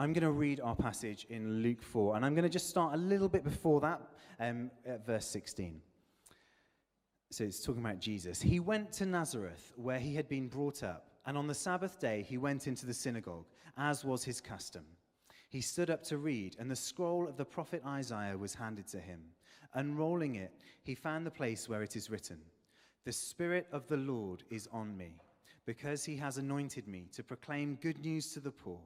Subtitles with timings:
[0.00, 2.94] I'm going to read our passage in Luke 4, and I'm going to just start
[2.94, 4.00] a little bit before that,
[4.40, 5.78] um, at verse 16.
[7.30, 8.40] So it's talking about Jesus.
[8.40, 12.24] He went to Nazareth, where he had been brought up, and on the Sabbath day
[12.26, 13.44] he went into the synagogue,
[13.76, 14.86] as was his custom.
[15.50, 19.00] He stood up to read, and the scroll of the prophet Isaiah was handed to
[19.00, 19.20] him.
[19.74, 22.38] Unrolling it, he found the place where it is written,
[23.04, 25.20] The Spirit of the Lord is on me,
[25.66, 28.80] because he has anointed me to proclaim good news to the poor.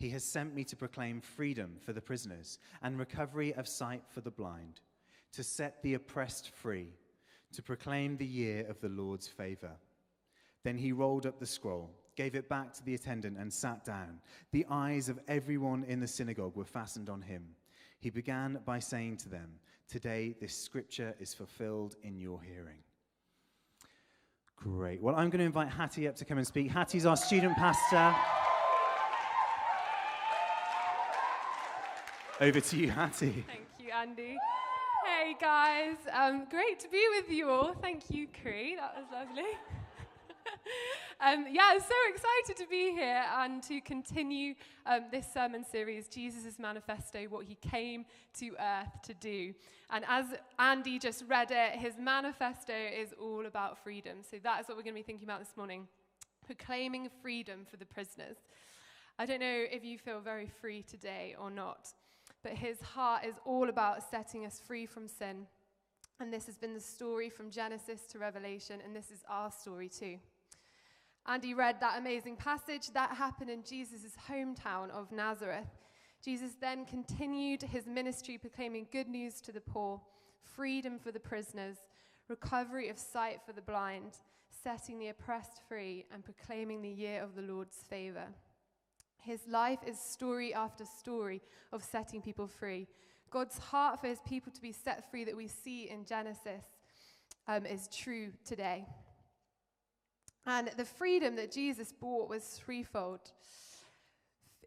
[0.00, 4.22] He has sent me to proclaim freedom for the prisoners and recovery of sight for
[4.22, 4.80] the blind,
[5.32, 6.88] to set the oppressed free,
[7.52, 9.72] to proclaim the year of the Lord's favor.
[10.64, 14.20] Then he rolled up the scroll, gave it back to the attendant, and sat down.
[14.52, 17.44] The eyes of everyone in the synagogue were fastened on him.
[18.00, 19.50] He began by saying to them,
[19.86, 22.78] Today this scripture is fulfilled in your hearing.
[24.56, 25.02] Great.
[25.02, 26.70] Well, I'm going to invite Hattie up to come and speak.
[26.70, 28.14] Hattie's our student pastor.
[32.40, 33.44] Over to you, Hattie.
[33.46, 34.38] Thank you, Andy.
[35.04, 37.74] Hey guys, um, great to be with you all.
[37.74, 38.76] Thank you, Cree.
[38.76, 39.42] That was lovely.
[41.20, 44.54] um, yeah, so excited to be here and to continue
[44.86, 48.06] um, this sermon series, Jesus' Manifesto, what he came
[48.38, 49.52] to earth to do.
[49.90, 50.24] And as
[50.58, 54.20] Andy just read it, his manifesto is all about freedom.
[54.30, 55.88] So that is what we're going to be thinking about this morning
[56.46, 58.38] proclaiming freedom for the prisoners.
[59.18, 61.92] I don't know if you feel very free today or not,
[62.42, 65.46] but his heart is all about setting us free from sin.
[66.18, 69.88] And this has been the story from Genesis to Revelation, and this is our story
[69.88, 70.18] too.
[71.26, 75.68] Andy read that amazing passage that happened in Jesus' hometown of Nazareth.
[76.24, 80.00] Jesus then continued his ministry, proclaiming good news to the poor,
[80.42, 81.76] freedom for the prisoners,
[82.28, 84.18] recovery of sight for the blind,
[84.62, 88.26] setting the oppressed free, and proclaiming the year of the Lord's favor.
[89.22, 91.40] His life is story after story
[91.72, 92.88] of setting people free.
[93.30, 96.64] God's heart for his people to be set free that we see in Genesis
[97.46, 98.86] um, is true today.
[100.46, 103.32] And the freedom that Jesus brought was threefold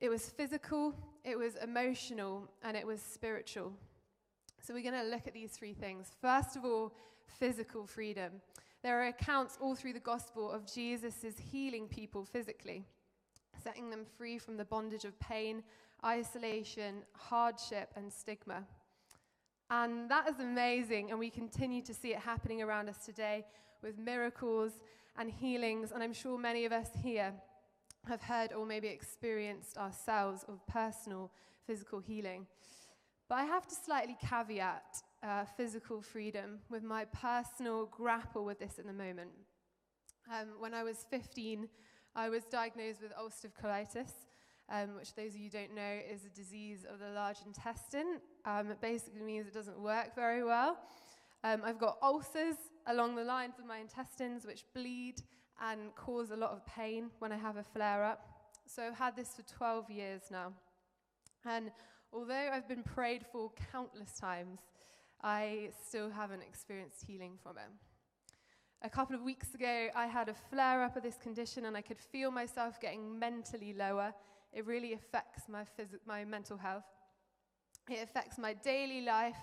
[0.03, 0.93] it was physical,
[1.23, 3.71] it was emotional, and it was spiritual.
[4.61, 6.11] So we're going to look at these three things.
[6.19, 6.93] First of all,
[7.25, 8.33] physical freedom.
[8.81, 12.85] There are accounts all through the gospel of Jesus' healing people physically,
[13.63, 15.63] setting them free from the bondage of pain,
[16.05, 18.63] isolation, hardship, and stigma.
[19.69, 23.45] And that is amazing, and we continue to see it happening around us today
[23.81, 24.71] with miracles
[25.17, 25.91] and healings.
[25.91, 27.33] And I'm sure many of us here
[28.07, 31.31] have heard or maybe experienced ourselves of personal
[31.65, 32.45] physical healing.
[33.29, 38.77] But I have to slightly caveat uh, physical freedom with my personal grapple with this
[38.77, 39.31] in the moment.
[40.29, 41.67] Um, when I was 15,
[42.15, 44.11] I was diagnosed with ulcerative colitis,
[44.69, 48.19] um, which those of you who don't know is a disease of the large intestine.
[48.45, 50.77] Um, it basically means it doesn't work very well.
[51.43, 52.55] Um, I've got ulcers
[52.87, 55.21] along the lines of my intestines, which bleed
[55.61, 58.27] and cause a lot of pain when I have a flare up.
[58.65, 60.53] So I've had this for 12 years now.
[61.45, 61.71] And
[62.13, 64.59] although I've been prayed for countless times,
[65.21, 67.69] I still haven't experienced healing from it.
[68.85, 71.81] A couple of weeks ago, I had a flare up of this condition and I
[71.81, 74.13] could feel myself getting mentally lower.
[74.51, 76.83] It really affects my, phys- my mental health.
[77.89, 79.37] It affects my daily life,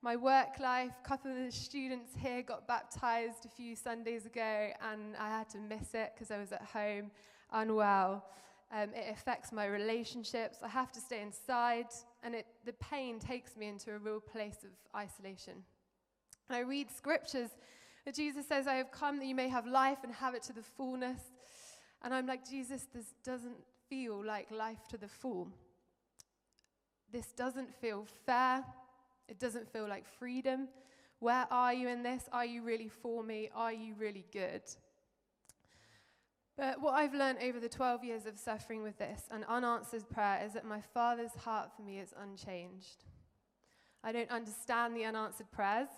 [0.00, 0.92] my work life.
[1.04, 5.50] A couple of the students here got baptized a few Sundays ago, and I had
[5.50, 7.10] to miss it because I was at home
[7.52, 8.24] unwell.
[8.72, 10.58] Um, it affects my relationships.
[10.62, 11.88] I have to stay inside,
[12.22, 15.64] and it, the pain takes me into a real place of isolation.
[16.48, 17.50] I read scriptures
[18.04, 20.52] that Jesus says, I have come that you may have life and have it to
[20.52, 21.20] the fullness.
[22.02, 25.48] And I'm like, Jesus, this doesn't feel like life to the full.
[27.12, 28.64] This doesn't feel fair.
[29.28, 30.68] It doesn't feel like freedom.
[31.18, 32.24] Where are you in this?
[32.32, 33.50] Are you really for me?
[33.54, 34.62] Are you really good?
[36.56, 40.42] But what I've learned over the 12 years of suffering with this and unanswered prayer
[40.44, 43.04] is that my Father's heart for me is unchanged.
[44.04, 45.88] I don't understand the unanswered prayers,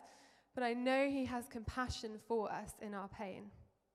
[0.55, 3.51] but I know He has compassion for us in our pain.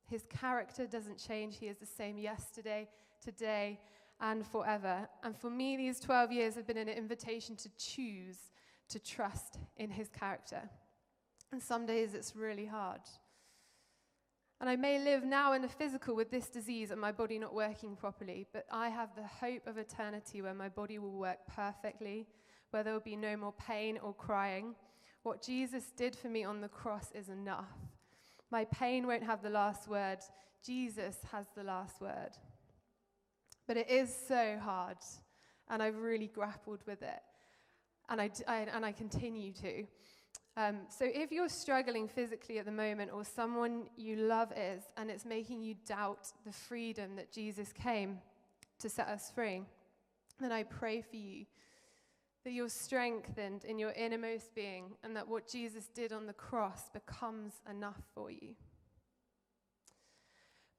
[0.10, 1.58] His character doesn't change.
[1.58, 2.88] He is the same yesterday,
[3.22, 3.80] today,
[4.22, 5.08] and forever.
[5.24, 8.38] And for me, these 12 years have been an invitation to choose
[8.90, 10.62] to trust in his character.
[11.52, 13.02] And some days it's really hard.
[14.60, 17.54] And I may live now in the physical with this disease and my body not
[17.54, 22.26] working properly, but I have the hope of eternity where my body will work perfectly,
[22.72, 24.74] where there will be no more pain or crying.
[25.28, 27.68] What Jesus did for me on the cross is enough.
[28.50, 30.20] My pain won't have the last word.
[30.66, 32.30] Jesus has the last word.
[33.68, 34.96] But it is so hard.
[35.70, 37.20] and I've really grappled with it.
[38.08, 39.84] And I, I and I continue to.
[40.56, 45.12] Um, so if you're struggling physically at the moment, or someone you love is, and
[45.12, 48.20] it's making you doubt the freedom that Jesus came
[48.80, 49.64] to set us free,
[50.40, 51.48] then I pray for you
[52.48, 56.90] that you're strengthened in your innermost being, and that what Jesus did on the cross
[56.94, 58.56] becomes enough for you.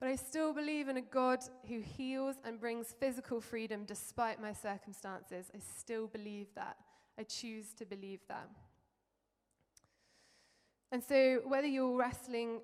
[0.00, 4.54] But I still believe in a God who heals and brings physical freedom despite my
[4.54, 5.50] circumstances.
[5.54, 6.78] I still believe that.
[7.18, 8.48] I choose to believe that.
[10.90, 12.62] And so, whether you're wrestling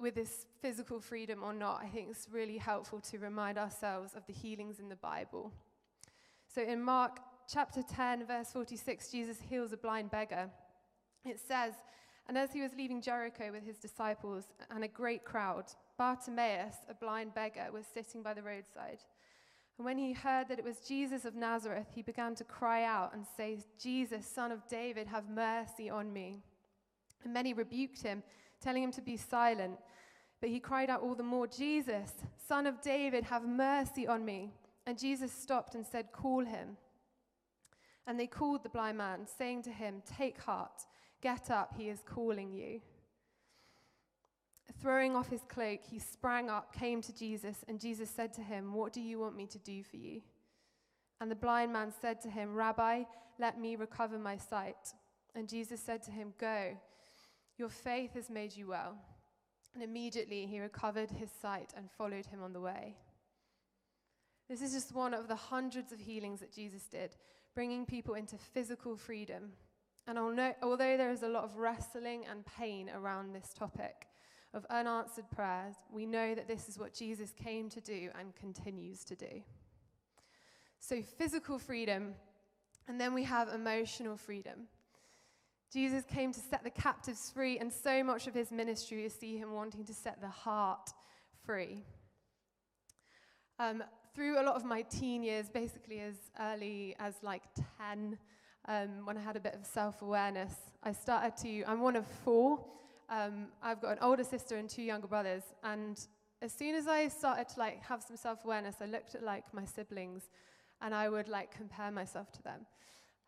[0.00, 4.24] with this physical freedom or not, I think it's really helpful to remind ourselves of
[4.28, 5.52] the healings in the Bible.
[6.46, 7.18] So, in Mark
[7.50, 10.50] chapter 10, verse 46, Jesus heals a blind beggar.
[11.24, 11.72] It says,
[12.28, 15.64] And as he was leaving Jericho with his disciples and a great crowd,
[15.96, 18.98] Bartimaeus, a blind beggar, was sitting by the roadside.
[19.78, 23.14] And when he heard that it was Jesus of Nazareth, he began to cry out
[23.14, 26.42] and say, Jesus, son of David, have mercy on me.
[27.24, 28.22] And many rebuked him,
[28.60, 29.78] telling him to be silent.
[30.40, 32.12] But he cried out all the more, Jesus,
[32.46, 34.52] son of David, have mercy on me.
[34.86, 36.76] And Jesus stopped and said, Call him.
[38.08, 40.82] And they called the blind man, saying to him, Take heart,
[41.22, 42.80] get up, he is calling you.
[44.82, 48.72] Throwing off his cloak, he sprang up, came to Jesus, and Jesus said to him,
[48.72, 50.22] What do you want me to do for you?
[51.20, 53.04] And the blind man said to him, Rabbi,
[53.38, 54.94] let me recover my sight.
[55.36, 56.76] And Jesus said to him, Go
[57.58, 58.94] your faith has made you well.
[59.74, 62.96] And immediately he recovered his sight and followed him on the way.
[64.48, 67.16] This is just one of the hundreds of healings that Jesus did,
[67.58, 69.50] bringing people into physical freedom.
[70.06, 74.06] And although there is a lot of wrestling and pain around this topic
[74.54, 79.02] of unanswered prayers, we know that this is what Jesus came to do and continues
[79.06, 79.42] to do.
[80.78, 82.14] So, physical freedom,
[82.86, 84.68] and then we have emotional freedom.
[85.72, 89.36] Jesus came to set the captives free, and so much of his ministry is see
[89.36, 90.90] him wanting to set the heart
[91.44, 91.82] free.
[93.58, 93.82] Um,
[94.14, 97.42] through a lot of my teen years, basically as early as like
[97.78, 98.18] 10,
[98.66, 101.62] um, when I had a bit of self awareness, I started to.
[101.64, 102.64] I'm one of four.
[103.08, 105.98] Um, I've got an older sister and two younger brothers, and
[106.42, 109.52] as soon as I started to like have some self awareness, I looked at like
[109.54, 110.24] my siblings,
[110.82, 112.66] and I would like compare myself to them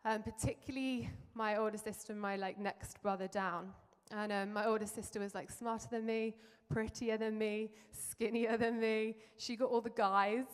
[0.05, 3.69] um, particularly my older sister and my like next brother down.
[4.11, 6.35] And um, my older sister was like smarter than me,
[6.69, 9.15] prettier than me, skinnier than me.
[9.37, 10.45] She got all the guys.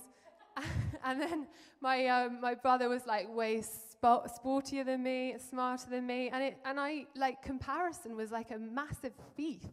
[1.06, 1.48] and then
[1.82, 6.30] my, um, my brother was like way sp- sportier than me, smarter than me.
[6.30, 9.66] And, it, and I, like, comparison was like a massive thief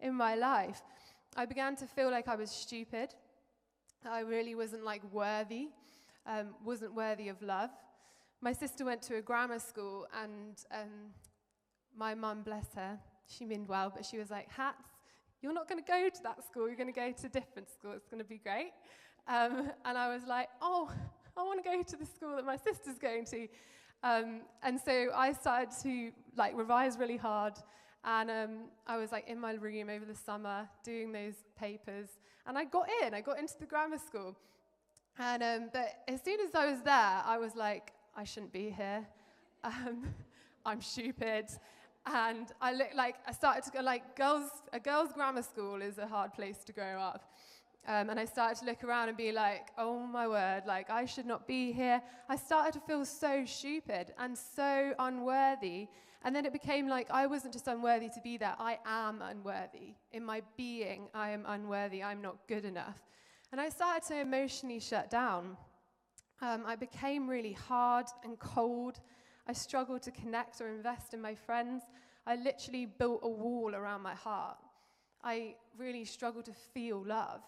[0.00, 0.82] in my life.
[1.36, 3.14] I began to feel like I was stupid.
[4.08, 5.68] I really wasn't like worthy,
[6.26, 7.70] um, wasn't worthy of love
[8.40, 11.12] my sister went to a grammar school, and um,
[11.96, 14.82] my mum, bless her, she meant well, but she was like, Hats,
[15.42, 17.68] you're not going to go to that school, you're going to go to a different
[17.70, 18.72] school, it's going to be great.
[19.28, 20.90] Um, and I was like, Oh,
[21.36, 23.48] I want to go to the school that my sister's going to.
[24.02, 27.54] Um, and so I started to like revise really hard.
[28.04, 28.50] And um,
[28.86, 32.08] I was like in my room over the summer doing those papers.
[32.46, 34.36] And I got in, I got into the grammar school.
[35.18, 38.70] And, um, but as soon as I was there, I was like, I shouldn't be
[38.70, 39.06] here.
[39.62, 40.14] Um,
[40.64, 41.44] I'm stupid.
[42.06, 44.50] And I look like I started to go like girls.
[44.72, 47.30] A girls' grammar school is a hard place to grow up.
[47.88, 51.06] Um, and I started to look around and be like, oh my word, like I
[51.06, 52.02] should not be here.
[52.28, 55.88] I started to feel so stupid and so unworthy.
[56.22, 59.94] And then it became like I wasn't just unworthy to be there, I am unworthy.
[60.12, 62.98] In my being, I am unworthy, I'm not good enough.
[63.50, 65.56] And I started to emotionally shut down.
[66.42, 69.00] Um, I became really hard and cold.
[69.46, 71.82] I struggled to connect or invest in my friends.
[72.26, 74.58] I literally built a wall around my heart.
[75.24, 77.40] I really struggled to feel love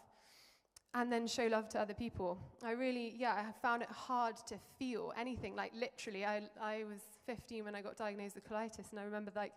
[0.94, 2.38] and then show love to other people.
[2.62, 5.56] I really, yeah, I found it hard to feel anything.
[5.56, 9.32] Like literally, I, I was 15 when I got diagnosed with colitis, and I remember
[9.34, 9.52] like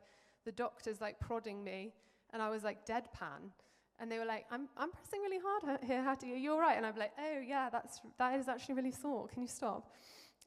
[0.45, 1.93] the doctors like prodding me,
[2.31, 3.51] and I was like deadpan.
[3.99, 6.33] And they were like, I'm, I'm pressing really hard here, Hattie.
[6.33, 6.75] Are you all right?
[6.75, 9.27] And I'm like, oh, yeah, that's, that is actually really sore.
[9.29, 9.89] Can you stop?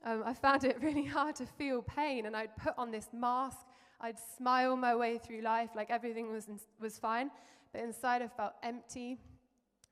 [0.04, 2.26] Um, I found it really hard to feel pain.
[2.26, 3.56] And I'd put on this mask.
[4.02, 7.30] I'd smile my way through life like everything was, in, was fine.
[7.72, 9.18] But inside, I felt empty.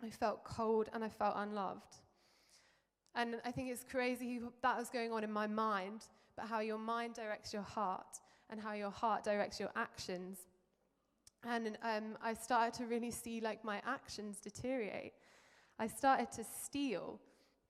[0.02, 1.96] I felt cold and I felt unloved.
[3.14, 6.02] And I think it's crazy that was going on in my mind,
[6.36, 10.46] but how your mind directs your heart and how your heart directs your actions
[11.48, 15.12] and um, I started to really see like my actions deteriorate.
[15.78, 17.20] I started to steal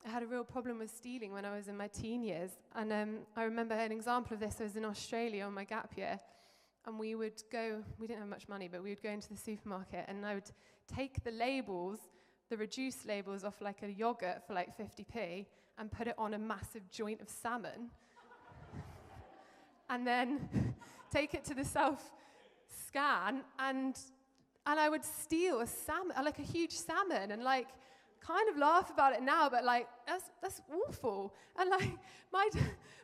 [0.07, 2.53] I had a real problem with stealing when I was in my teen years.
[2.77, 4.59] And um, I remember an example of this.
[4.61, 6.21] I was in Australia on my gap year,
[6.87, 9.37] and we would go, we didn't have much money, but we would go into the
[9.37, 10.51] supermarket, and I would
[10.87, 11.99] take the labels,
[12.51, 15.47] the reduced labels off like a yogurt for like 50p,
[15.79, 17.91] and put it on a massive joint of salmon.
[19.91, 20.75] and then
[21.11, 22.13] take it to the self
[22.89, 23.99] scan, and,
[24.67, 27.69] and I would steal a salmon, like a huge salmon, and like,
[28.27, 31.33] kind of laugh about it now, but like, that's, that's awful.
[31.59, 31.91] And like,
[32.33, 32.49] my,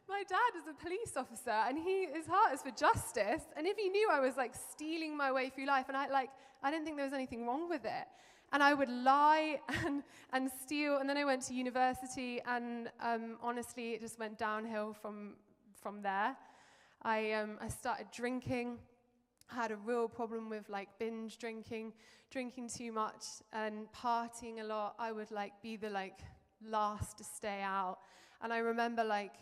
[0.09, 3.43] my dad is a police officer and he, his heart is for justice.
[3.57, 6.31] And if he knew I was like stealing my way through life and I like,
[6.63, 8.07] I didn't think there was anything wrong with it.
[8.53, 10.99] And I would lie and, and steal.
[10.99, 15.35] And then I went to university and um, honestly, it just went downhill from,
[15.81, 16.37] from there.
[17.03, 18.79] I, um, I started drinking
[19.53, 21.93] had a real problem with like binge drinking,
[22.31, 24.95] drinking too much and partying a lot.
[24.99, 26.21] I would like be the like
[26.67, 27.99] last to stay out.
[28.41, 29.35] And I remember like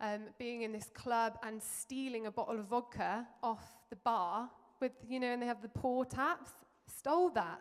[0.00, 4.92] um, being in this club and stealing a bottle of vodka off the bar with,
[5.08, 6.50] you know, and they have the pour taps.
[6.86, 7.60] Stole that.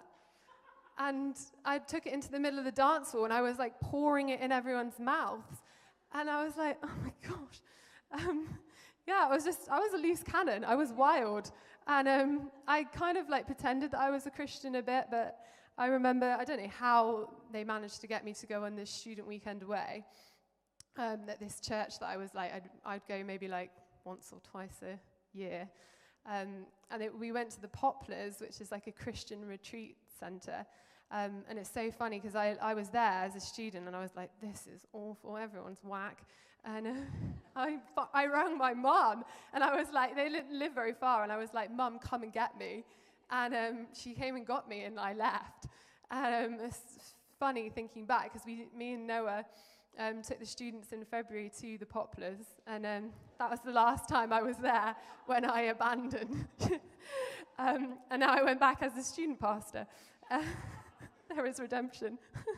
[0.98, 3.80] And I took it into the middle of the dance hall and I was like
[3.80, 5.62] pouring it in everyone's mouths.
[6.14, 7.62] And I was like, oh my gosh.
[8.12, 8.48] Um,
[9.08, 10.64] yeah, I was just, I was a loose cannon.
[10.64, 11.52] I was wild.
[11.88, 15.38] And um, I kind of like pretended that I was a Christian a bit, but
[15.78, 18.90] I remember, I don't know how they managed to get me to go on this
[18.90, 20.06] student weekend away.
[20.98, 23.72] Um, at this church that I was like, I'd, I'd go maybe like
[24.04, 25.00] once or twice a
[25.36, 25.70] year.
[26.26, 30.66] Um, and it, we went to the Poplars, which is like a Christian retreat center.
[31.12, 34.02] Um, and it's so funny because I, I was there as a student and I
[34.02, 36.24] was like, this is awful, everyone's whack.
[36.64, 36.92] And uh,
[37.56, 37.78] I,
[38.14, 41.38] I rang my mom, and I was like, they didn't live very far, and I
[41.38, 42.84] was like, Mum, come and get me.
[43.30, 45.68] And um, she came and got me, and I left.
[46.12, 49.46] And um, it's funny thinking back, because me and Noah
[50.00, 54.08] um, took the students in February to the Poplars, and um, that was the last
[54.08, 54.96] time I was there
[55.26, 56.48] when I abandoned.
[57.60, 59.86] Um, and now I went back as a student pastor.
[61.34, 62.18] There is redemption.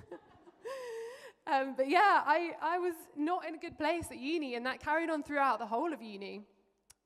[1.45, 4.79] Um, but yeah, I, I was not in a good place at uni, and that
[4.79, 6.41] carried on throughout the whole of uni.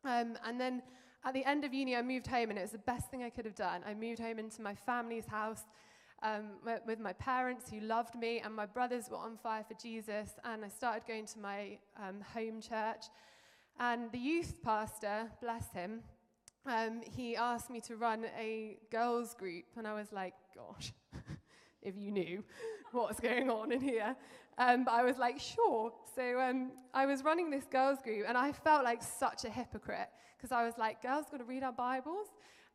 [0.05, 0.83] Um, and then
[1.25, 3.31] at the end of uni, I moved home, and it was the best thing I
[3.31, 3.81] could have done.
[3.83, 5.63] I moved home into my family's house
[6.23, 6.45] um,
[6.85, 10.31] with my parents who loved me, and my brothers were on fire for Jesus.
[10.43, 13.05] And I started going to my um, home church.
[13.79, 16.01] And the youth pastor, bless him,
[16.67, 20.91] um, he asked me to run a girls' group, and I was like, gosh,
[21.81, 22.43] if you knew
[22.91, 24.15] what's going on in here.
[24.57, 25.93] Um, but I was like, sure.
[26.15, 30.09] So um, I was running this girls' group, and I felt like such a hypocrite
[30.37, 32.27] because I was like, girls got to read our Bibles.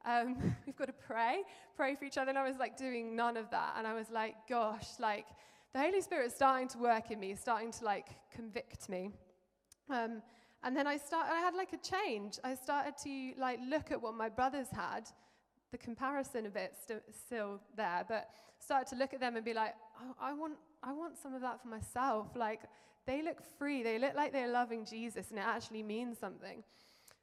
[0.04, 1.42] Um, we've got to pray,
[1.76, 2.30] pray for each other.
[2.30, 3.74] And I was like doing none of that.
[3.76, 5.26] And I was like, gosh, like
[5.72, 9.10] the Holy Spirit's starting to work in me, starting to like convict me.
[9.90, 10.22] Um,
[10.64, 12.38] and then I started, I had like a change.
[12.44, 15.08] I started to like look at what my brothers had
[15.72, 18.28] the comparison a bit st- still there, but
[18.58, 21.40] started to look at them and be like, oh, I want, I want some of
[21.40, 22.28] that for myself.
[22.36, 22.60] Like,
[23.06, 23.82] they look free.
[23.82, 26.62] They look like they're loving Jesus, and it actually means something.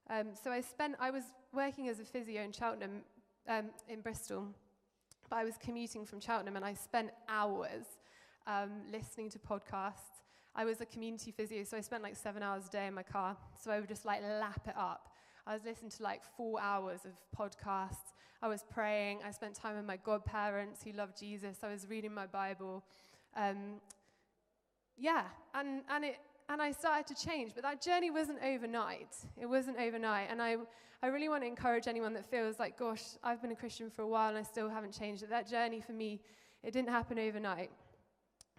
[0.09, 1.23] Um, so I spent, I was
[1.53, 3.01] working as a physio in Cheltenham,
[3.47, 4.47] um, in Bristol,
[5.29, 7.85] but I was commuting from Cheltenham, and I spent hours
[8.47, 10.23] um, listening to podcasts.
[10.55, 13.03] I was a community physio, so I spent like seven hours a day in my
[13.03, 13.37] car.
[13.61, 15.09] So I would just like lap it up.
[15.45, 18.13] I was listening to like four hours of podcasts.
[18.41, 19.19] I was praying.
[19.25, 21.57] I spent time with my godparents who loved Jesus.
[21.63, 22.83] I was reading my Bible.
[23.35, 23.79] Um,
[24.97, 25.23] yeah,
[25.53, 26.17] and, and, it,
[26.49, 27.51] and I started to change.
[27.53, 29.15] But that journey wasn't overnight.
[29.39, 30.27] It wasn't overnight.
[30.31, 30.57] And I,
[31.01, 34.01] I really want to encourage anyone that feels like, gosh, I've been a Christian for
[34.01, 35.21] a while and I still haven't changed.
[35.21, 36.19] That, that journey for me,
[36.63, 37.69] it didn't happen overnight.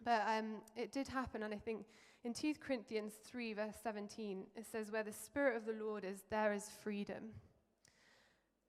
[0.05, 1.43] But um, it did happen.
[1.43, 1.85] And I think
[2.25, 6.23] in 2 Corinthians 3, verse 17, it says, Where the Spirit of the Lord is,
[6.31, 7.31] there is freedom.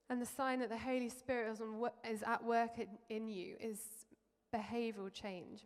[0.09, 1.61] And the sign that the Holy Spirit is,
[2.09, 3.79] is at work in, in, you is
[4.53, 5.61] behavioral change.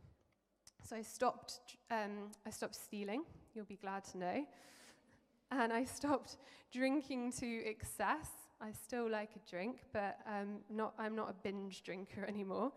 [0.83, 3.23] So I stopped, um, I stopped stealing,
[3.55, 4.45] you'll be glad to know.
[5.51, 6.37] And I stopped
[6.73, 8.27] drinking to excess.
[8.61, 12.71] I still like a drink, but um, not, I'm not a binge drinker anymore.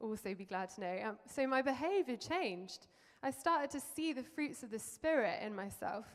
[0.00, 0.98] Also, be glad to know.
[1.06, 2.86] Um, so my behavior changed.
[3.22, 6.06] I started to see the fruits of the Spirit in myself.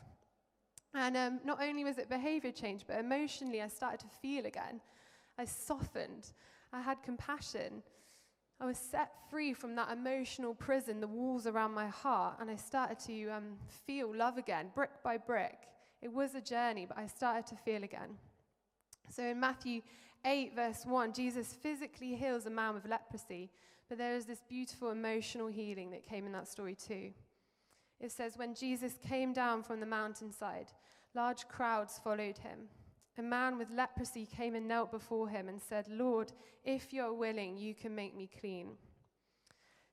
[0.94, 4.80] And um, not only was it behavior change, but emotionally, I started to feel again.
[5.36, 6.32] I softened.
[6.72, 7.82] I had compassion.
[8.60, 12.56] I was set free from that emotional prison, the walls around my heart, and I
[12.56, 13.56] started to um,
[13.86, 15.58] feel love again, brick by brick.
[16.00, 18.16] It was a journey, but I started to feel again.
[19.10, 19.82] So in Matthew
[20.24, 23.50] 8, verse 1, Jesus physically heals a man with leprosy,
[23.88, 27.10] But there is this beautiful emotional healing that came in that story too.
[28.00, 30.68] It says, When Jesus came down from the mountainside,
[31.14, 32.68] large crowds followed him.
[33.16, 36.32] A man with leprosy came and knelt before him and said, Lord,
[36.64, 38.72] if you're willing, you can make me clean.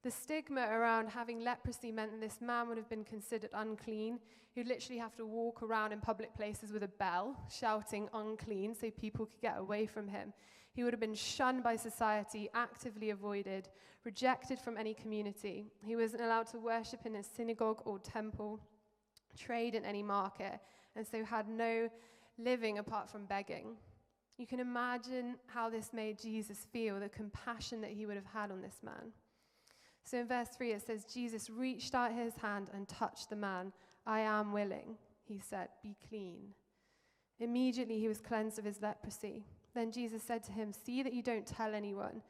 [0.04, 4.20] The stigma around having leprosy meant that this man would have been considered unclean.
[4.54, 8.90] He'd literally have to walk around in public places with a bell, shouting unclean, so
[8.90, 10.34] people could get away from him.
[10.74, 13.70] He would have been shunned by society, actively avoided,
[14.04, 15.72] rejected from any community.
[15.86, 18.60] He wasn't allowed to worship in a synagogue or temple,
[19.38, 20.60] trade in any market,
[20.96, 21.90] and so had no
[22.38, 23.76] living apart from begging.
[24.38, 28.52] You can imagine how this made Jesus feel, the compassion that he would have had
[28.52, 29.12] on this man.
[30.04, 33.72] So in verse 3, it says, Jesus reached out his hand and touched the man.
[34.06, 36.56] I am willing, he said, be clean.
[37.40, 39.46] Immediately he was cleansed of his leprosy.
[39.74, 42.22] Then Jesus said to him, See that you don't tell anyone,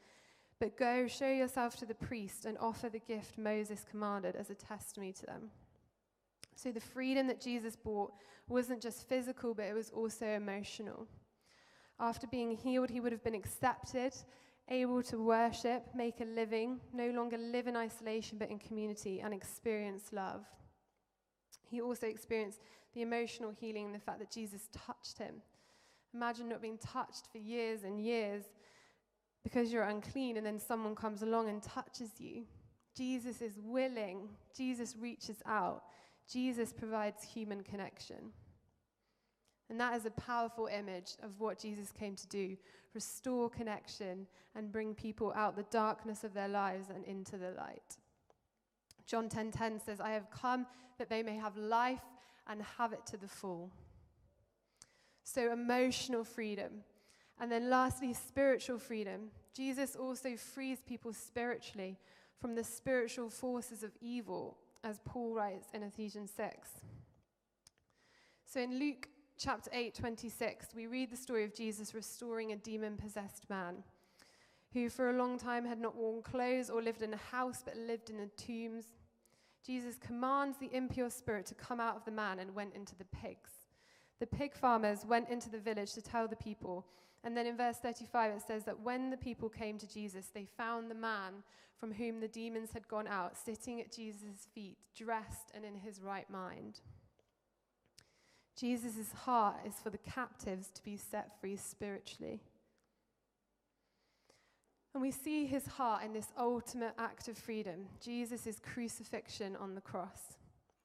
[0.60, 4.56] but go show yourself to the priest and offer the gift Moses commanded as a
[4.56, 5.50] testimony to them.
[6.56, 8.14] So the freedom that Jesus brought
[8.48, 11.08] wasn't just physical, but it was also emotional.
[12.00, 14.14] After being healed, he would have been accepted
[14.72, 19.34] able to worship, make a living, no longer live in isolation but in community, and
[19.34, 20.46] experience love.
[21.70, 22.62] He also experienced
[22.94, 25.36] the emotional healing and the fact that Jesus touched him.
[26.14, 28.44] Imagine not being touched for years and years
[29.44, 32.44] because you're unclean, and then someone comes along and touches you.
[32.96, 35.84] Jesus is willing, Jesus reaches out,
[36.32, 38.32] Jesus provides human connection.
[39.70, 42.58] And that is a powerful image of what Jesus came to do
[42.94, 47.98] restore connection and bring people out the darkness of their lives and into the light.
[49.06, 52.04] John 10:10 10, 10 says, "I have come that they may have life
[52.48, 53.72] and have it to the full."
[55.24, 56.84] So emotional freedom.
[57.38, 59.32] And then lastly, spiritual freedom.
[59.54, 61.98] Jesus also frees people spiritually
[62.38, 66.70] from the spiritual forces of evil, as Paul writes in Ephesians 6.
[68.46, 69.08] So in Luke
[69.38, 73.84] chapter 8, 26, we read the story of Jesus restoring a demon possessed man
[74.74, 77.76] who for a long time had not worn clothes or lived in a house but
[77.76, 78.86] lived in the tombs.
[79.66, 83.06] Jesus commands the impure spirit to come out of the man and went into the
[83.06, 83.52] pigs.
[84.20, 86.86] The pig farmers went into the village to tell the people.
[87.24, 90.48] And then in verse 35, it says that when the people came to Jesus, they
[90.58, 91.44] found the man
[91.80, 96.02] from whom the demons had gone out sitting at Jesus' feet, dressed and in his
[96.02, 96.80] right mind.
[98.56, 102.42] Jesus' heart is for the captives to be set free spiritually.
[104.94, 109.82] And we see his heart in this ultimate act of freedom Jesus' crucifixion on the
[109.82, 110.38] cross.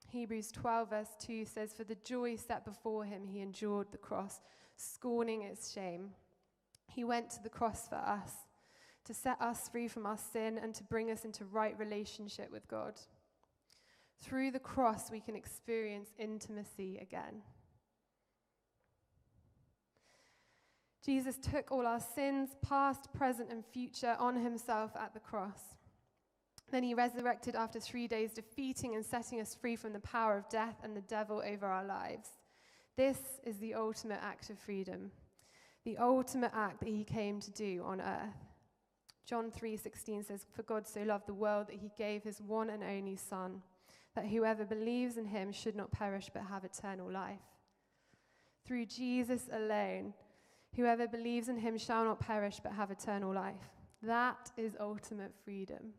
[0.09, 4.40] Hebrews 12, verse 2 says, For the joy set before him, he endured the cross,
[4.77, 6.11] scorning its shame.
[6.87, 8.33] He went to the cross for us,
[9.05, 12.66] to set us free from our sin and to bring us into right relationship with
[12.68, 12.94] God.
[14.20, 17.42] Through the cross, we can experience intimacy again.
[21.05, 25.77] Jesus took all our sins, past, present, and future, on himself at the cross.
[26.72, 30.49] Then he resurrected after three days, defeating and setting us free from the power of
[30.49, 32.31] death and the devil over our lives.
[32.96, 35.12] This is the ultimate act of freedom,
[35.87, 38.44] the ultimate act that he came to do on earth.
[39.25, 42.83] John 3:16 says, "For God so loved the world that he gave his one and
[42.83, 43.62] only son,
[44.14, 47.40] that whoever believes in him should not perish but have eternal life."
[48.64, 50.12] Through Jesus alone,
[50.77, 53.70] Whoever believes in him shall not perish but have eternal life.
[54.03, 55.94] That is ultimate freedom.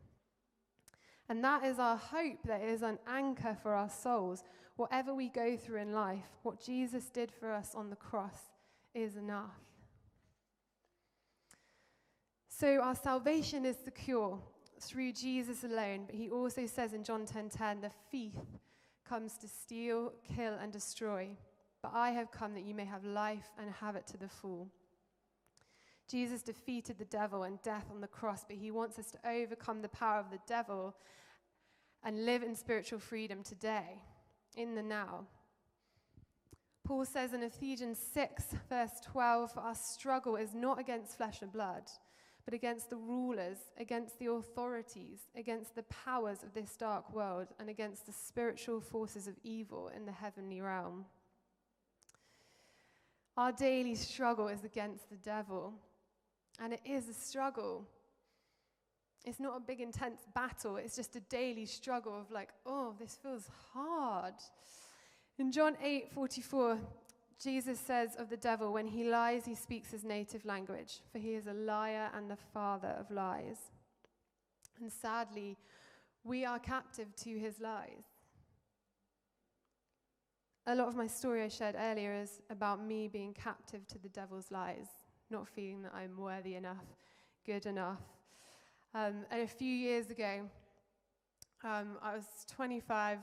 [1.30, 4.44] And that is our hope, that is an anchor for our souls.
[4.76, 8.52] Whatever we go through in life, what Jesus did for us on the cross
[8.94, 9.60] is enough.
[12.60, 14.40] So our salvation is secure
[14.80, 18.34] through Jesus alone, but he also says in John 10:10, 10, 10, the thief
[19.08, 21.38] comes to steal, kill, and destroy.
[21.84, 24.72] But I have come that you may have life and have it to the full.
[26.08, 29.84] Jesus defeated the devil and death on the cross, but he wants us to overcome
[29.84, 30.96] the power of the devil
[32.04, 34.02] and live in spiritual freedom today,
[34.56, 35.28] in the now.
[36.84, 41.84] Paul says in Ephesians 6, verse 12, Our struggle is not against flesh and blood,
[42.48, 47.70] but against the rulers, against the authorities, against the powers of this dark world, and
[47.70, 51.04] against the spiritual forces of evil in the heavenly realm.
[53.36, 55.74] Our daily struggle is against the devil.
[56.62, 57.86] And it is a struggle.
[59.26, 60.78] It's not a big, intense battle.
[60.78, 64.36] It's just a daily struggle of, like, oh, this feels hard.
[65.38, 66.78] In John 8 44,
[67.42, 71.36] Jesus says of the devil, when he lies, he speaks his native language, for he
[71.36, 73.58] is a liar and the father of lies.
[74.82, 75.58] And sadly,
[76.24, 78.04] we are captive to his lies.
[80.66, 84.10] A lot of my story I shared earlier is about me being captive to the
[84.10, 84.88] devil's lies,
[85.30, 86.86] not feeling that I'm worthy enough,
[87.46, 88.02] good enough.
[88.94, 90.42] Um, and a few years ago,
[91.64, 93.20] um, I was 25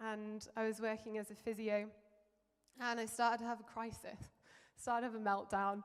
[0.00, 1.86] and I was working as a physio,
[2.80, 4.18] and I started to have a crisis,
[4.76, 5.82] started to have a meltdown.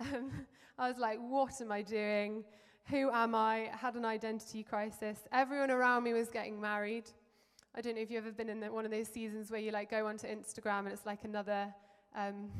[0.00, 0.46] Um,
[0.78, 2.44] I was like, what am I doing?
[2.86, 3.70] Who am I?
[3.72, 5.18] I had an identity crisis.
[5.32, 7.10] Everyone around me was getting married.
[7.74, 9.70] I don't know if you've ever been in the, one of those seasons where you
[9.70, 11.72] like go onto Instagram and it's like another
[12.16, 12.50] um,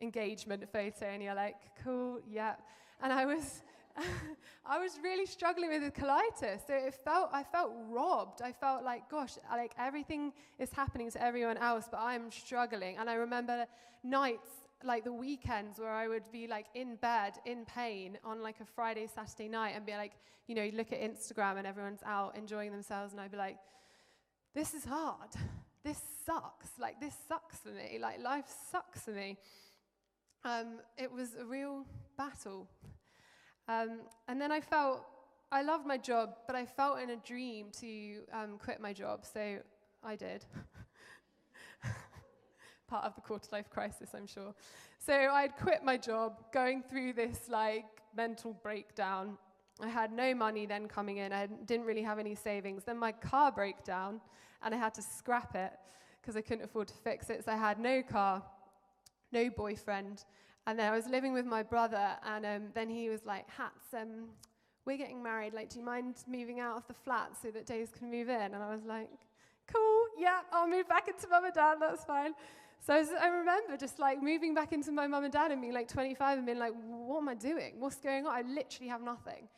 [0.00, 2.54] engagement photo, and you're like, cool, yeah.
[3.02, 3.62] And I was,
[4.66, 6.66] I was really struggling with colitis.
[6.66, 8.42] So it felt, I felt robbed.
[8.42, 12.96] I felt like, gosh, like everything is happening to everyone else, but I'm struggling.
[12.98, 13.66] And I remember
[14.02, 14.48] nights,
[14.84, 18.64] like the weekends, where I would be like in bed in pain on like a
[18.64, 20.12] Friday, Saturday night, and be like,
[20.46, 23.58] you know, you look at Instagram and everyone's out enjoying themselves, and I'd be like,
[24.54, 25.30] this is hard.
[25.84, 26.68] This sucks.
[26.78, 27.98] Like this sucks for me.
[28.00, 29.38] Like life sucks for me.
[30.44, 32.68] Um, it was a real battle.
[33.72, 35.04] Um, and then I felt,
[35.50, 39.24] I loved my job, but I felt in a dream to um, quit my job,
[39.24, 39.58] so
[40.04, 40.44] I did.
[42.86, 44.54] Part of the quarter life crisis, I'm sure.
[44.98, 49.38] So I'd quit my job, going through this like mental breakdown.
[49.80, 51.32] I had no money then coming in.
[51.32, 52.84] I didn't really have any savings.
[52.84, 54.20] Then my car broke down,
[54.62, 55.72] and I had to scrap it
[56.20, 57.44] because I couldn't afford to fix it.
[57.44, 58.42] So I had no car,
[59.32, 60.24] no boyfriend,
[60.66, 63.94] and then I was living with my brother, and um, then he was like, Hats,
[63.94, 64.28] um,
[64.84, 65.54] we're getting married.
[65.54, 68.54] Like, do you mind moving out of the flat so that Days can move in?
[68.54, 69.10] And I was like,
[69.66, 72.34] Cool, yeah, I'll move back into mum and dad, that's fine.
[72.84, 75.60] So I, was, I, remember just like moving back into my mum and dad and
[75.60, 77.74] being like 25 and being like, what am I doing?
[77.78, 78.34] What's going on?
[78.34, 79.48] I literally have nothing.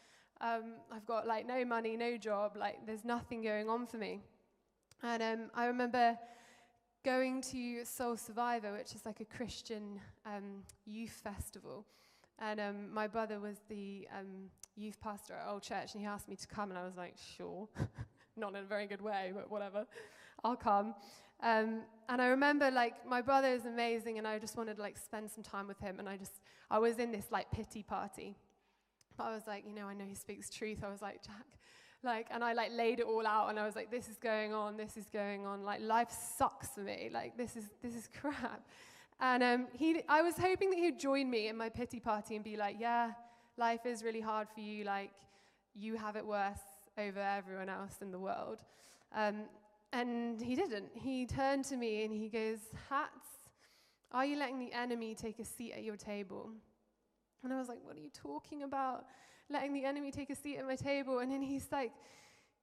[0.42, 4.20] Um, I've got like no money, no job, like there's nothing going on for me.
[5.02, 6.18] And um, I remember
[7.04, 11.84] going to Soul Survivor, which is like a Christian um, youth festival.
[12.38, 16.28] And um, my brother was the um, youth pastor at Old Church, and he asked
[16.28, 17.68] me to come, and I was like, sure.
[18.36, 19.86] Not in a very good way, but whatever.
[20.42, 20.94] I'll come.
[21.42, 24.96] Um, and I remember, like, my brother is amazing, and I just wanted to, like,
[24.96, 26.00] spend some time with him.
[26.00, 26.40] And I just,
[26.70, 28.34] I was in this, like, pity party.
[29.16, 30.78] But I was like, you know, I know he speaks truth.
[30.82, 31.46] I was like, Jack,
[32.04, 34.52] like, and I like laid it all out and I was like, this is going
[34.52, 35.64] on, this is going on.
[35.64, 37.10] Like, life sucks for me.
[37.12, 38.66] Like, this is, this is crap.
[39.20, 42.44] And um, he, I was hoping that he'd join me in my pity party and
[42.44, 43.12] be like, yeah,
[43.56, 44.84] life is really hard for you.
[44.84, 45.12] Like,
[45.74, 46.58] you have it worse
[46.98, 48.62] over everyone else in the world.
[49.14, 49.44] Um,
[49.92, 50.90] and he didn't.
[50.94, 52.58] He turned to me and he goes,
[52.90, 53.28] Hats,
[54.10, 56.50] are you letting the enemy take a seat at your table?
[57.42, 59.04] And I was like, What are you talking about?
[59.50, 61.18] Letting the enemy take a seat at my table.
[61.18, 61.92] And then he's like,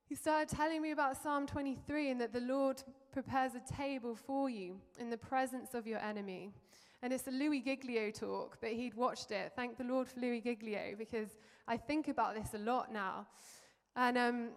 [0.05, 4.49] he started telling me about Psalm 23 and that the Lord prepares a table for
[4.49, 6.51] you in the presence of your enemy.
[7.01, 9.53] And it's a Louis Giglio talk, but he'd watched it.
[9.55, 11.29] Thank the Lord for Louis Giglio because
[11.67, 13.25] I think about this a lot now.
[13.95, 14.49] And um,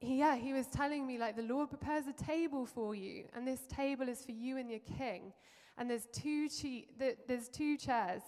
[0.00, 3.46] he, yeah, he was telling me, like, the Lord prepares a table for you, and
[3.46, 5.32] this table is for you and your king.
[5.78, 6.88] And there's two, che-
[7.28, 8.22] there's two chairs.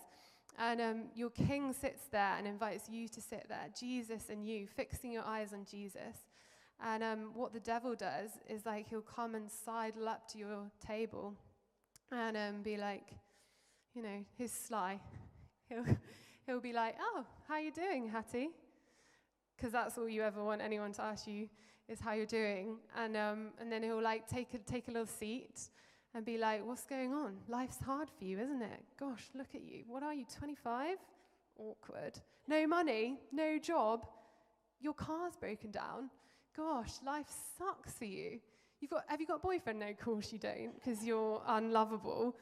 [0.58, 4.66] And um, your king sits there and invites you to sit there, Jesus and you,
[4.66, 6.26] fixing your eyes on Jesus.
[6.84, 10.70] And um, what the devil does is like he'll come and sidle up to your
[10.86, 11.34] table
[12.12, 13.08] and um, be like,
[13.94, 15.00] you know, he's sly.
[15.70, 15.84] He'll,
[16.46, 18.50] he'll be like, oh, how you doing, Hattie?
[19.56, 21.48] Because that's all you ever want anyone to ask you
[21.88, 22.76] is how you're doing.
[22.94, 25.70] And, um, and then he'll like take a, take a little seat
[26.14, 27.37] and be like, what's going on?
[27.48, 28.85] Life's hard for you, isn't it?
[28.98, 29.83] Gosh, look at you.
[29.88, 30.96] What are you, 25?
[31.59, 32.20] Awkward.
[32.46, 34.07] No money, no job.
[34.81, 36.11] Your car's broken down.
[36.57, 37.27] Gosh, life
[37.59, 38.38] sucks for you.
[38.81, 39.81] You've got, have you got a boyfriend?
[39.81, 42.37] No, of course you don't, because you're unlovable.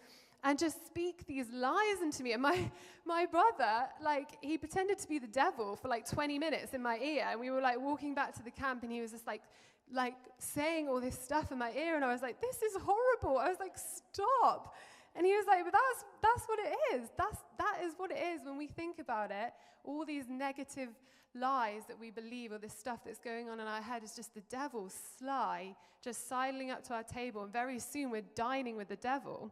[0.45, 2.33] And just speak these lies into me.
[2.33, 2.71] And my,
[3.07, 6.99] my brother, like, he pretended to be the devil for like 20 minutes in my
[6.99, 7.27] ear.
[7.31, 9.43] And we were like walking back to the camp, and he was just like
[9.91, 13.39] like saying all this stuff in my ear, and I was like, this is horrible.
[13.39, 14.75] I was like, stop.
[15.15, 17.09] And he was like, but that's, that's what it is.
[17.19, 19.53] That's, that is what it is when we think about it.
[19.85, 20.89] All these negative
[21.35, 24.35] lies that we believe or this stuff that's going on in our head is just
[24.35, 27.43] the devil, sly, just sidling up to our table.
[27.45, 29.51] And very soon we're dining with the devil.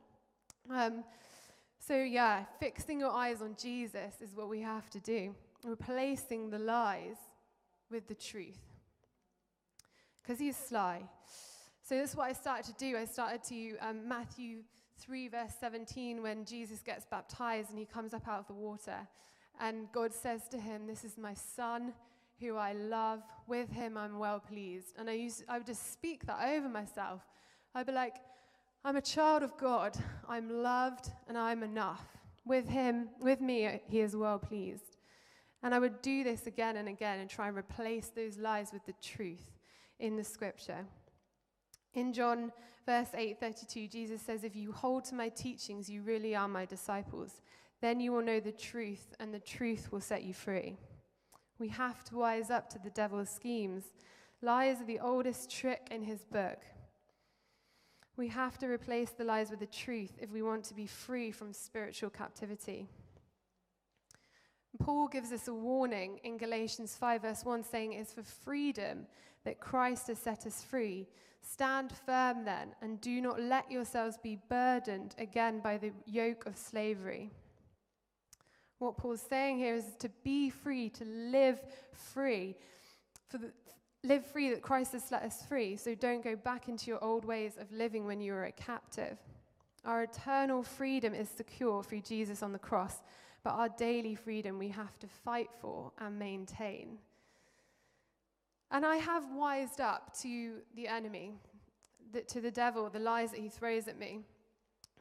[0.71, 1.05] Um,
[1.79, 6.59] so, yeah, fixing your eyes on Jesus is what we have to do, replacing the
[6.59, 7.17] lies
[7.91, 8.70] with the truth
[10.23, 11.03] because he's sly.
[11.83, 12.97] So that's what I started to do.
[12.97, 14.59] I started to, um, Matthew
[14.99, 19.09] 3, verse 17, when Jesus gets baptized and he comes up out of the water.
[19.59, 21.93] And God says to him, This is my son
[22.39, 23.23] who I love.
[23.47, 24.95] With him, I'm well pleased.
[24.99, 27.23] And I, used, I would just speak that over myself.
[27.75, 28.17] I'd be like,
[28.85, 29.97] I'm a child of God.
[30.29, 32.07] I'm loved and I'm enough.
[32.47, 34.97] With him, with me, he is well pleased.
[35.63, 38.87] And I would do this again and again and try and replace those lies with
[38.87, 39.60] the truth
[40.01, 40.87] in the scripture.
[41.95, 42.53] In John
[42.87, 47.43] verse 8:32, Jesus says, "If you hold to my teachings, you really are my disciples.
[47.81, 50.79] Then you will know the truth, and the truth will set you free."
[51.59, 53.93] We have to wise up to the devil's schemes.
[54.41, 56.65] Lies are the oldest trick in his book.
[58.17, 61.31] We have to replace the lies with the truth if we want to be free
[61.31, 62.89] from spiritual captivity.
[64.79, 69.07] Paul gives us a warning in Galatians 5, verse 1, saying, It's for freedom
[69.45, 71.09] that Christ has set us free.
[71.43, 76.57] Stand firm then, and do not let yourselves be burdened again by the yoke of
[76.57, 77.31] slavery.
[78.79, 81.61] What Paul's saying here is to be free, to live
[81.93, 82.57] free,
[83.29, 83.51] for the,
[84.05, 85.77] live free that Christ has set us free.
[85.77, 89.19] So don't go back into your old ways of living when you were a captive.
[89.85, 93.03] Our eternal freedom is secure through Jesus on the cross,
[93.43, 96.99] but our daily freedom we have to fight for and maintain.
[98.71, 101.33] And I have wised up to the enemy,
[102.13, 104.21] the, to the devil, the lies that he throws at me.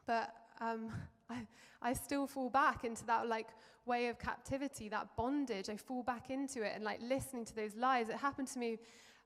[0.07, 0.91] But um,
[1.29, 1.45] I,
[1.81, 3.47] I still fall back into that like
[3.85, 5.69] way of captivity, that bondage.
[5.69, 8.09] I fall back into it and like listening to those lies.
[8.09, 8.79] It happened to me,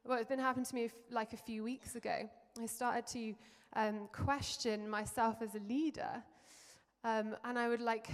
[0.05, 2.29] well, it's been happening to me like a few weeks ago.
[2.61, 3.35] I started to
[3.75, 6.23] um, question myself as a leader.
[7.03, 8.07] Um, and I would like,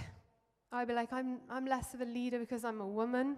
[0.72, 3.36] I'd be like, I'm, I'm less of a leader because I'm a woman.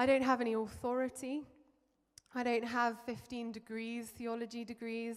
[0.00, 1.42] I don't have any authority.
[2.34, 5.16] I don't have 15 degrees, theology degrees.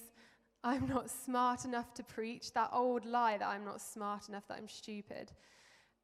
[0.61, 2.51] I'm not smart enough to preach.
[2.51, 5.31] That old lie that I'm not smart enough, that I'm stupid.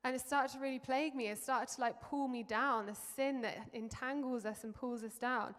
[0.06, 1.28] And it started to really plague me.
[1.28, 5.18] It started to like pull me down, the sin that entangles us and pulls us
[5.18, 5.56] down.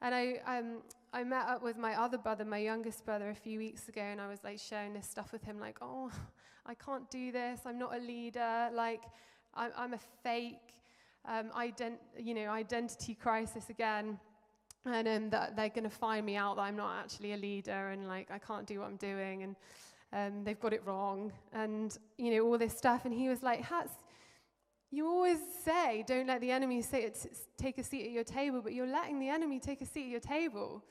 [0.00, 3.58] And I, um, I met up with my other brother, my youngest brother, a few
[3.58, 6.12] weeks ago, and I was like sharing this stuff with him, like, oh,
[6.66, 7.62] I can't do this.
[7.66, 8.70] I'm not a leader.
[8.72, 9.02] Like,
[9.56, 10.79] I'm, I'm a fake
[11.26, 14.18] um, ident- you know, identity crisis again.
[14.86, 17.90] And um, that they're going to find me out that I'm not actually a leader
[17.90, 19.56] and like I can't do what I'm doing and
[20.12, 23.04] um, they've got it wrong and you know all this stuff.
[23.04, 23.92] And he was like, "Hats,
[24.90, 26.82] you always say don't let the enemy
[27.56, 30.10] take a seat at your table, but you're letting the enemy take a seat at
[30.10, 30.82] your table."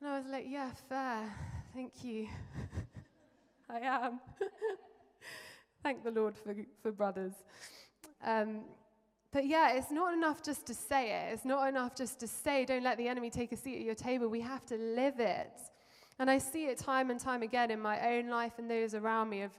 [0.00, 1.34] And I was like, "Yeah, fair.
[1.74, 2.28] Thank you.
[3.70, 4.20] I am.
[5.82, 7.32] Thank the Lord for for brothers."
[8.24, 8.60] Um,
[9.32, 11.32] but yeah, it's not enough just to say it.
[11.32, 13.94] It's not enough just to say, don't let the enemy take a seat at your
[13.94, 14.28] table.
[14.28, 15.52] We have to live it.
[16.18, 19.30] And I see it time and time again in my own life and those around
[19.30, 19.52] me of,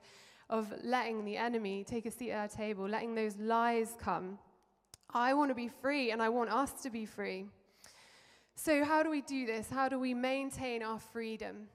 [0.49, 4.37] of letting the enemy take a seat at our table, letting those lies come.
[5.11, 7.47] I want to be free and I want us to be free.
[8.55, 9.69] So, how do we do this?
[9.71, 11.67] How do we maintain our freedom?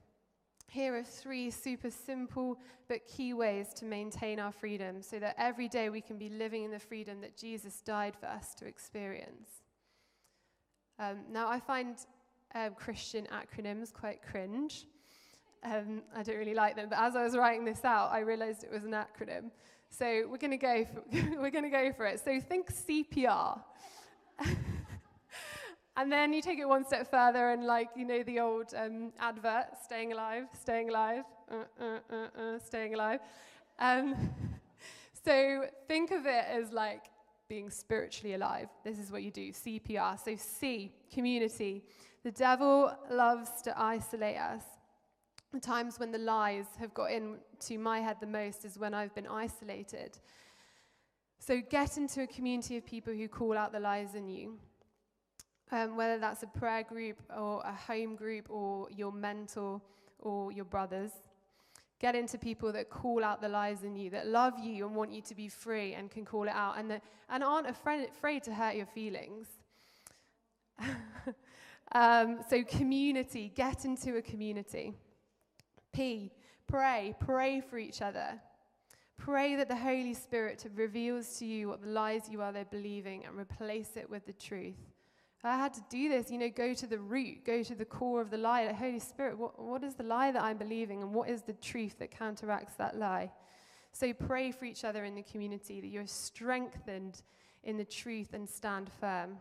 [0.70, 5.66] Here are three super simple but key ways to maintain our freedom so that every
[5.66, 9.48] day we can be living in the freedom that Jesus died for us to experience.
[10.98, 11.96] Um, now, I find
[12.54, 14.86] um, Christian acronyms quite cringe.
[15.64, 18.62] Um, I don't really like them, but as I was writing this out, I realized
[18.62, 19.50] it was an acronym.
[19.88, 21.02] So we're going to go for,
[21.40, 22.20] we're going to go for it.
[22.22, 23.58] So think CPR.
[25.98, 29.12] And then you take it one step further, and like, you know, the old um,
[29.18, 33.18] advert, staying alive, staying alive, uh, uh, uh, uh staying alive.
[33.80, 34.14] Um,
[35.24, 37.06] so think of it as like
[37.48, 38.68] being spiritually alive.
[38.84, 40.24] This is what you do CPR.
[40.24, 41.82] So, C, community.
[42.22, 44.62] The devil loves to isolate us.
[45.52, 49.16] The times when the lies have got into my head the most is when I've
[49.16, 50.16] been isolated.
[51.40, 54.60] So, get into a community of people who call out the lies in you
[55.70, 59.80] um, whether that's a prayer group or a home group or your mentor
[60.18, 61.10] or your brothers.
[62.00, 65.12] Get into people that call out the lies in you, that love you and want
[65.12, 68.44] you to be free and can call it out, and, that, and aren't afraid, afraid
[68.44, 69.48] to hurt your feelings.
[71.92, 74.94] um, so, community, get into a community.
[75.92, 76.30] P,
[76.68, 78.40] pray, pray for each other.
[79.16, 83.24] Pray that the Holy Spirit reveals to you what the lies you are there believing
[83.26, 84.76] and replace it with the truth.
[85.44, 88.20] I had to do this, you know, go to the root, go to the core
[88.20, 88.66] of the lie.
[88.66, 91.52] Like, Holy Spirit, what, what is the lie that I'm believing and what is the
[91.52, 93.30] truth that counteracts that lie?
[93.92, 97.22] So pray for each other in the community that you're strengthened
[97.62, 99.36] in the truth and stand firm.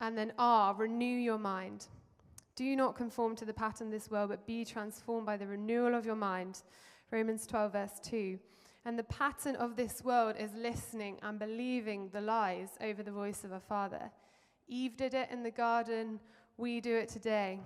[0.00, 1.86] And then R, renew your mind.
[2.56, 5.94] Do not conform to the pattern of this world, but be transformed by the renewal
[5.94, 6.62] of your mind.
[7.10, 8.38] Romans 12, verse 2.
[8.84, 13.44] And the pattern of this world is listening and believing the lies over the voice
[13.44, 14.10] of our Father.
[14.66, 16.18] Eve did it in the garden,
[16.56, 17.60] we do it today.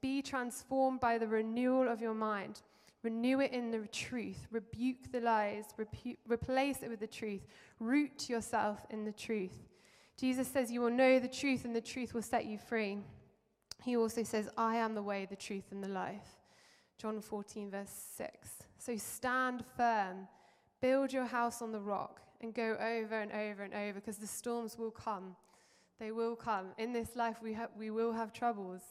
[0.00, 2.62] Be transformed by the renewal of your mind.
[3.02, 4.46] Renew it in the truth.
[4.50, 5.66] Rebuke the lies.
[5.78, 7.46] Repu- replace it with the truth.
[7.80, 9.68] Root yourself in the truth.
[10.16, 12.98] Jesus says, You will know the truth, and the truth will set you free.
[13.82, 16.38] He also says, I am the way, the truth, and the life.
[16.98, 18.48] John 14, verse 6.
[18.78, 20.28] So stand firm,
[20.82, 24.26] build your house on the rock, and go over and over and over because the
[24.26, 25.36] storms will come.
[25.98, 26.66] They will come.
[26.76, 28.82] In this life, we, ha- we will have troubles.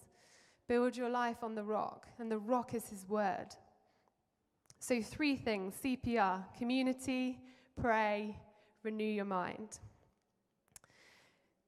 [0.67, 3.47] Build your life on the rock, and the rock is His word.
[4.79, 7.39] So, three things CPR community,
[7.79, 8.37] pray,
[8.83, 9.79] renew your mind.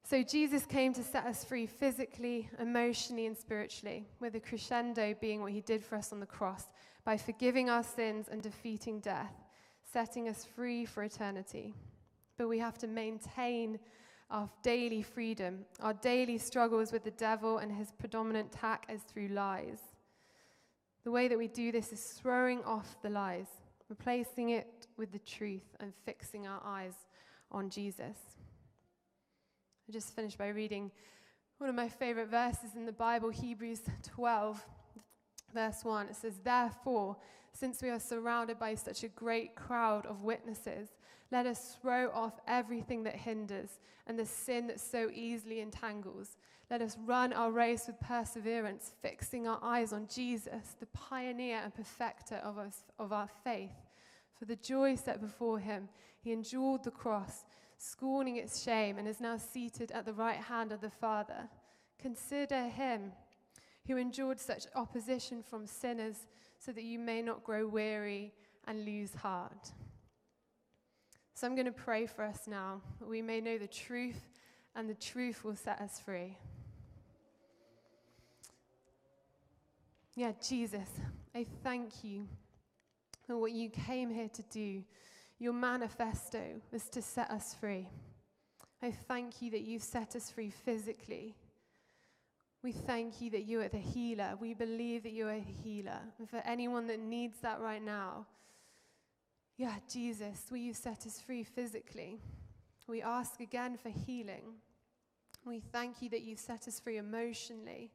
[0.02, 5.42] So, Jesus came to set us free physically, emotionally, and spiritually, with a crescendo being
[5.42, 6.64] what he did for us on the cross
[7.04, 9.43] by forgiving our sins and defeating death,
[9.94, 11.72] setting us free for eternity.
[12.36, 13.78] But we have to maintain
[14.28, 15.64] our daily freedom.
[15.80, 19.78] Our daily struggles with the devil and his predominant tack is through lies.
[21.04, 23.46] The way that we do this is throwing off the lies,
[23.88, 26.94] replacing it with the truth, and fixing our eyes
[27.52, 28.16] on Jesus.
[29.88, 30.90] I just finished by reading
[31.58, 34.64] one of my favorite verses in the Bible, Hebrews 12,
[35.54, 36.08] verse 1.
[36.08, 37.16] It says, Therefore,
[37.54, 40.90] since we are surrounded by such a great crowd of witnesses,
[41.30, 46.36] let us throw off everything that hinders and the sin that so easily entangles.
[46.70, 51.74] Let us run our race with perseverance, fixing our eyes on Jesus, the pioneer and
[51.74, 53.88] perfecter of, us, of our faith.
[54.38, 55.88] For the joy set before him,
[56.20, 57.44] he endured the cross
[57.78, 61.48] scorning its shame, and is now seated at the right hand of the Father.
[61.98, 63.12] Consider him
[63.86, 66.26] who endured such opposition from sinners,
[66.64, 68.32] so that you may not grow weary
[68.66, 69.72] and lose heart.
[71.34, 74.28] So I'm going to pray for us now, that we may know the truth,
[74.76, 76.38] and the truth will set us free.
[80.14, 80.88] Yeah, Jesus,
[81.34, 82.28] I thank you
[83.26, 84.84] for what you came here to do
[85.38, 86.40] your manifesto
[86.72, 87.88] was to set us free.
[88.82, 91.34] I thank you that you've set us free physically.
[92.64, 94.36] We thank you that you are the healer.
[94.40, 96.00] We believe that you are a healer.
[96.18, 98.26] And for anyone that needs that right now,
[99.58, 102.18] yeah, Jesus, will you set us free physically?
[102.88, 104.54] We ask again for healing.
[105.44, 107.92] We thank you that you set us free emotionally.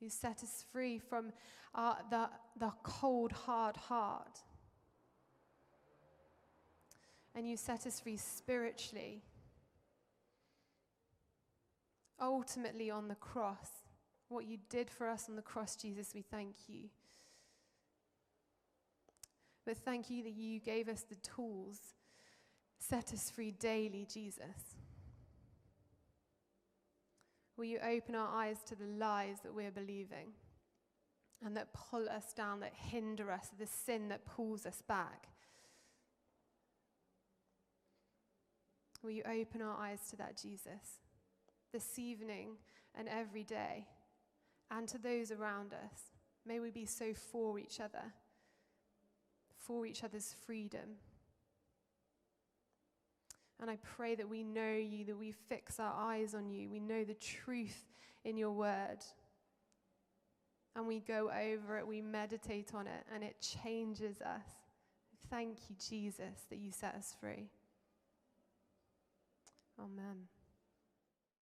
[0.00, 1.32] You set us free from
[1.74, 2.28] our, the,
[2.60, 4.38] the cold, hard heart
[7.34, 9.22] and you set us free spiritually.
[12.22, 13.68] Ultimately, on the cross,
[14.28, 16.84] what you did for us on the cross, Jesus, we thank you.
[19.66, 21.78] But thank you that you gave us the tools,
[22.78, 24.76] set us free daily, Jesus.
[27.56, 30.32] Will you open our eyes to the lies that we're believing
[31.44, 35.28] and that pull us down, that hinder us, the sin that pulls us back?
[39.02, 41.00] Will you open our eyes to that, Jesus,
[41.72, 42.56] this evening
[42.94, 43.86] and every day,
[44.70, 46.00] and to those around us?
[46.46, 48.12] May we be so for each other,
[49.56, 50.96] for each other's freedom.
[53.60, 56.80] And I pray that we know you, that we fix our eyes on you, we
[56.80, 57.84] know the truth
[58.24, 58.98] in your word.
[60.74, 64.48] And we go over it, we meditate on it, and it changes us.
[65.28, 67.50] Thank you, Jesus, that you set us free.
[69.78, 70.28] Amen.